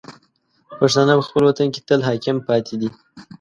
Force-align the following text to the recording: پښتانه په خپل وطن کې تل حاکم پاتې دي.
پښتانه 0.79 1.13
په 1.17 1.23
خپل 1.27 1.43
وطن 1.45 1.67
کې 1.73 1.81
تل 1.87 1.99
حاکم 2.07 2.37
پاتې 2.47 2.75
دي. 2.81 2.89